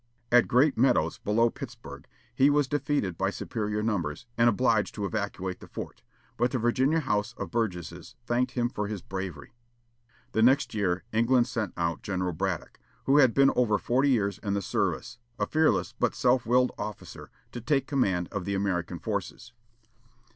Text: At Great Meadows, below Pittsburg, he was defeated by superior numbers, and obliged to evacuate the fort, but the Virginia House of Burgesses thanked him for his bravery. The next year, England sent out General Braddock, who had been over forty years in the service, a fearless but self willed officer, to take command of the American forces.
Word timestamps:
At 0.31 0.47
Great 0.47 0.79
Meadows, 0.79 1.19
below 1.19 1.51
Pittsburg, 1.51 2.07
he 2.33 2.49
was 2.49 2.67
defeated 2.67 3.19
by 3.19 3.29
superior 3.29 3.83
numbers, 3.83 4.25
and 4.35 4.49
obliged 4.49 4.95
to 4.95 5.05
evacuate 5.05 5.59
the 5.59 5.67
fort, 5.67 6.01
but 6.37 6.49
the 6.49 6.57
Virginia 6.57 6.99
House 7.01 7.33
of 7.33 7.51
Burgesses 7.51 8.15
thanked 8.25 8.53
him 8.53 8.67
for 8.67 8.87
his 8.87 9.03
bravery. 9.03 9.53
The 10.31 10.41
next 10.41 10.73
year, 10.73 11.03
England 11.13 11.45
sent 11.45 11.73
out 11.77 12.01
General 12.01 12.33
Braddock, 12.33 12.79
who 13.03 13.19
had 13.19 13.35
been 13.35 13.51
over 13.55 13.77
forty 13.77 14.09
years 14.09 14.39
in 14.39 14.55
the 14.55 14.61
service, 14.63 15.19
a 15.37 15.45
fearless 15.45 15.93
but 15.99 16.15
self 16.15 16.47
willed 16.47 16.71
officer, 16.79 17.29
to 17.51 17.61
take 17.61 17.85
command 17.85 18.27
of 18.31 18.43
the 18.45 18.55
American 18.55 18.97
forces. 18.97 19.53